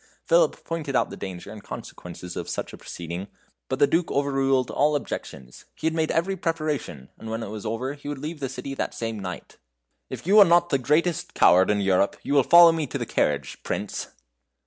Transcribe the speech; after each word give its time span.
Philip 0.25 0.63
pointed 0.63 0.95
out 0.95 1.11
the 1.11 1.15
danger 1.15 1.51
and 1.51 1.63
consequences 1.63 2.35
of 2.35 2.49
such 2.49 2.73
a 2.73 2.77
proceeding, 2.79 3.27
but 3.69 3.77
the 3.77 3.85
Duke 3.85 4.09
overruled 4.11 4.71
all 4.71 4.95
objections. 4.95 5.65
He 5.75 5.85
had 5.85 5.93
made 5.93 6.09
every 6.09 6.35
preparation, 6.35 7.09
and 7.19 7.29
when 7.29 7.43
it 7.43 7.49
was 7.49 7.67
over 7.67 7.93
he 7.93 8.07
would 8.07 8.17
leave 8.17 8.39
the 8.39 8.49
city 8.49 8.73
that 8.73 8.95
same 8.95 9.19
night. 9.19 9.59
"If 10.09 10.25
you 10.25 10.39
are 10.39 10.43
not 10.45 10.69
the 10.69 10.79
greatest 10.79 11.35
coward 11.35 11.69
in 11.69 11.81
Europe, 11.81 12.17
you 12.23 12.33
will 12.33 12.41
follow 12.41 12.71
me 12.71 12.87
to 12.87 12.97
the 12.97 13.05
carriage 13.05 13.61
Prince!" 13.61 14.07